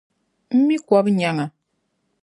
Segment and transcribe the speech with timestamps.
[0.57, 1.45] M mi kɔbu nyaŋ a.